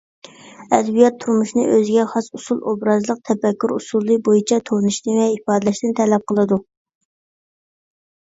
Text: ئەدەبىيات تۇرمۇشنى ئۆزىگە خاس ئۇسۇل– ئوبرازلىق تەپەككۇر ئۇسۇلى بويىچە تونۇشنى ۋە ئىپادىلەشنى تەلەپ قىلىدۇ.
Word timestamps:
ئەدەبىيات 0.75 1.17
تۇرمۇشنى 1.23 1.65
ئۆزىگە 1.73 2.05
خاس 2.13 2.29
ئۇسۇل– 2.39 2.63
ئوبرازلىق 2.71 3.19
تەپەككۇر 3.31 3.75
ئۇسۇلى 3.75 4.17
بويىچە 4.29 4.59
تونۇشنى 4.71 5.15
ۋە 5.21 5.29
ئىپادىلەشنى 5.35 5.93
تەلەپ 6.01 6.27
قىلىدۇ. 6.33 6.61